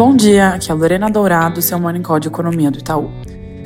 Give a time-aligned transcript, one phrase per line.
[0.00, 3.10] Bom dia, aqui é a Lorena Dourado, seu Morning Call de Economia do Itaú.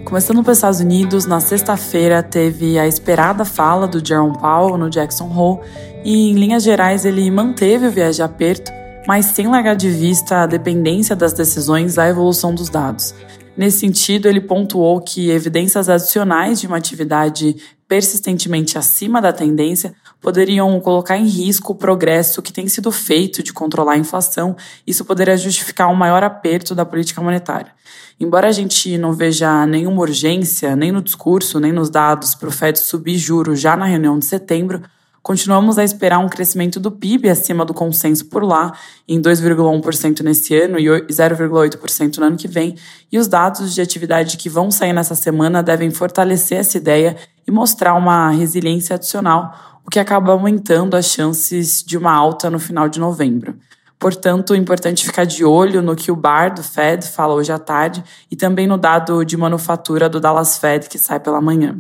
[0.05, 5.31] Começando pelos Estados Unidos, na sexta-feira teve a esperada fala do Jerome Powell no Jackson
[5.33, 5.61] Hole
[6.05, 8.73] e, em linhas gerais, ele manteve o viés de aperto,
[9.07, 13.15] mas sem largar de vista a dependência das decisões da evolução dos dados.
[13.57, 17.55] Nesse sentido, ele pontuou que evidências adicionais de uma atividade
[17.87, 19.95] persistentemente acima da tendência
[20.25, 24.57] poderiam colocar em risco o progresso que tem sido feito de controlar a inflação.
[24.87, 27.71] Isso poderia justificar um maior aperto da política monetária.
[28.19, 32.51] Embora a gente não veja nenhuma urgência, nem no discurso, nem nos dados para o
[32.51, 34.83] Fed subir juros já na reunião de setembro,
[35.23, 38.75] Continuamos a esperar um crescimento do PIB acima do consenso por lá,
[39.09, 42.77] em 2,1% nesse ano e 0,8% no ano que vem,
[43.11, 47.51] e os dados de atividade que vão sair nessa semana devem fortalecer essa ideia e
[47.51, 52.89] mostrar uma resiliência adicional, o que acaba aumentando as chances de uma alta no final
[52.89, 53.57] de novembro.
[53.99, 57.59] Portanto, é importante ficar de olho no que o BAR do Fed fala hoje à
[57.59, 61.79] tarde e também no dado de manufatura do Dallas Fed que sai pela manhã.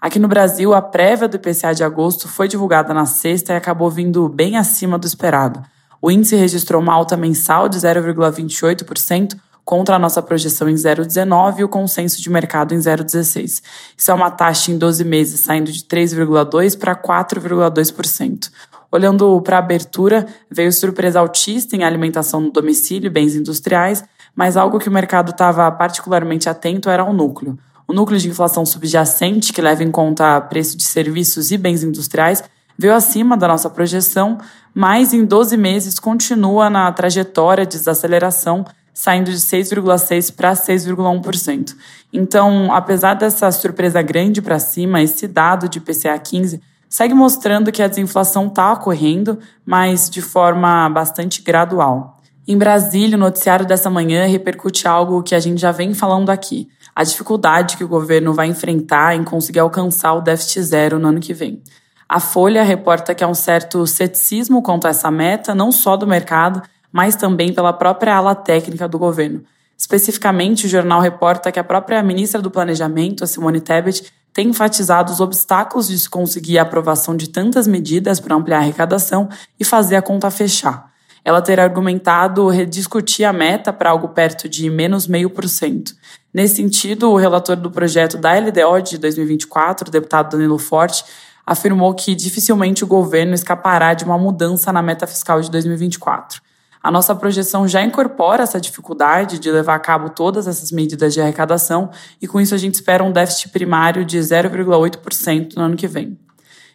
[0.00, 3.88] Aqui no Brasil, a prévia do IPCA de agosto foi divulgada na sexta e acabou
[3.88, 5.62] vindo bem acima do esperado.
[6.00, 11.64] O índice registrou uma alta mensal de 0,28%, contra a nossa projeção em 0,19 e
[11.64, 13.62] o consenso de mercado em 0,16.
[13.96, 18.50] Isso é uma taxa em 12 meses saindo de 3,2% para 4,2%.
[18.90, 24.04] Olhando para a abertura, veio surpresa altista em alimentação no domicílio e bens industriais,
[24.36, 27.58] mas algo que o mercado estava particularmente atento era o núcleo.
[27.88, 32.44] O núcleo de inflação subjacente, que leva em conta preço de serviços e bens industriais,
[32.76, 34.38] veio acima da nossa projeção,
[34.74, 41.74] mas em 12 meses continua na trajetória de desaceleração, saindo de 6,6% para 6,1%.
[42.12, 47.82] Então, apesar dessa surpresa grande para cima, esse dado de PCA 15 segue mostrando que
[47.82, 52.18] a desinflação está ocorrendo, mas de forma bastante gradual.
[52.46, 56.68] Em Brasília, o noticiário dessa manhã repercute algo que a gente já vem falando aqui:
[56.94, 61.20] a dificuldade que o governo vai enfrentar em conseguir alcançar o déficit zero no ano
[61.20, 61.62] que vem.
[62.08, 66.06] A Folha reporta que há um certo ceticismo quanto a essa meta, não só do
[66.06, 66.60] mercado,
[66.92, 69.42] mas também pela própria ala técnica do governo.
[69.76, 75.20] Especificamente, o jornal reporta que a própria ministra do Planejamento, Simone Tebet, tem enfatizado os
[75.20, 79.96] obstáculos de se conseguir a aprovação de tantas medidas para ampliar a arrecadação e fazer
[79.96, 80.92] a conta fechar
[81.24, 85.94] ela ter argumentado rediscutir a meta para algo perto de menos meio por cento.
[86.32, 91.04] Nesse sentido, o relator do projeto da LDO de 2024, o deputado Danilo Forte,
[91.46, 96.40] afirmou que dificilmente o governo escapará de uma mudança na meta fiscal de 2024.
[96.82, 101.20] A nossa projeção já incorpora essa dificuldade de levar a cabo todas essas medidas de
[101.20, 105.86] arrecadação e com isso a gente espera um déficit primário de 0,8% no ano que
[105.86, 106.18] vem.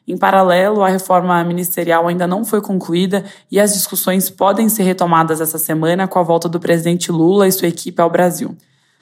[0.07, 5.41] Em paralelo, a reforma ministerial ainda não foi concluída e as discussões podem ser retomadas
[5.41, 8.55] essa semana com a volta do presidente Lula e sua equipe ao Brasil.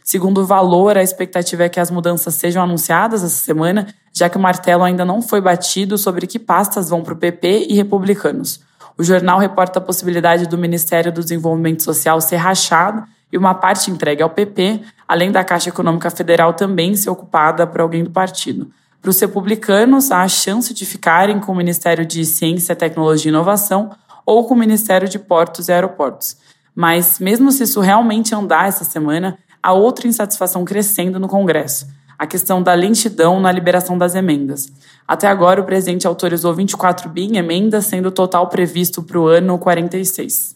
[0.04, 4.38] Segundo o Valor, a expectativa é que as mudanças sejam anunciadas essa semana, já que
[4.38, 8.60] o martelo ainda não foi batido sobre que pastas vão para o PP e republicanos.
[8.98, 13.92] O jornal reporta a possibilidade do Ministério do Desenvolvimento Social ser rachado e uma parte
[13.92, 18.72] entregue ao PP, além da Caixa Econômica Federal também ser ocupada por alguém do partido.
[19.02, 23.34] Para os republicanos, há a chance de ficarem com o Ministério de Ciência, Tecnologia e
[23.34, 23.92] Inovação
[24.26, 26.38] ou com o Ministério de Portos e Aeroportos.
[26.74, 32.26] Mas, mesmo se isso realmente andar essa semana, há outra insatisfação crescendo no Congresso a
[32.26, 34.72] questão da lentidão na liberação das emendas.
[35.08, 39.28] Até agora, o presidente autorizou 24 bi em emendas, sendo o total previsto para o
[39.28, 40.56] ano 46.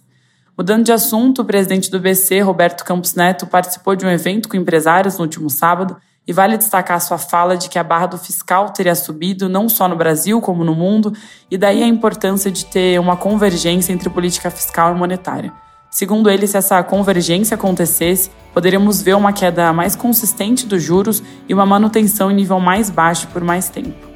[0.57, 4.57] Mudando de assunto, o presidente do BC, Roberto Campos Neto, participou de um evento com
[4.57, 5.95] empresários no último sábado
[6.27, 9.87] e vale destacar sua fala de que a barra do fiscal teria subido não só
[9.87, 11.13] no Brasil, como no mundo,
[11.49, 15.51] e daí a importância de ter uma convergência entre política fiscal e monetária.
[15.89, 21.53] Segundo ele, se essa convergência acontecesse, poderíamos ver uma queda mais consistente dos juros e
[21.53, 24.07] uma manutenção em nível mais baixo por mais tempo.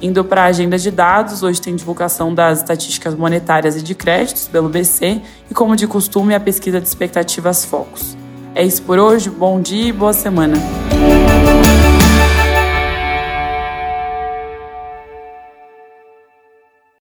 [0.00, 4.48] Indo para a agenda de dados, hoje tem divulgação das estatísticas monetárias e de créditos
[4.48, 8.16] pelo BC e, como de costume, a pesquisa de expectativas Focus.
[8.54, 10.81] É isso por hoje, bom dia e boa semana.